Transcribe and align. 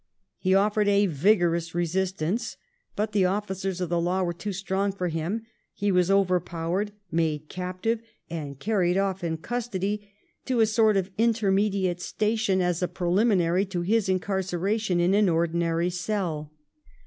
He 0.39 0.55
offered 0.55 0.87
a 0.87 1.05
vigorous 1.05 1.75
resistance, 1.75 2.57
but 2.95 3.11
the 3.11 3.25
officers 3.25 3.79
of 3.79 3.89
the 3.89 4.01
law 4.01 4.23
were 4.23 4.33
too 4.33 4.51
strong 4.51 4.91
for 4.91 5.09
him; 5.09 5.43
he 5.75 5.91
was 5.91 6.09
overpowered, 6.09 6.87
16 6.87 6.95
THE 6.95 6.95
REIGN 6.95 7.05
OF 7.05 7.17
QUEEN 7.17 7.29
ANNE. 7.29 7.37
ch. 7.37 7.37
xxi. 7.37 7.39
made 7.39 7.49
captive, 7.49 8.01
and 8.31 8.59
carried 8.59 8.97
off 8.97 9.23
in 9.23 9.37
custody 9.37 10.11
to 10.45 10.59
a 10.59 10.65
sort 10.65 10.97
of 10.97 11.11
intermediate 11.19 12.01
station 12.01 12.63
as 12.63 12.81
a 12.81 12.87
preliminary 12.87 13.63
to 13.67 13.81
his 13.81 14.07
incarcera 14.07 14.79
tion 14.79 14.99
in 14.99 15.13
an 15.13 15.29
ordinary 15.29 15.91
cell. 15.91 16.51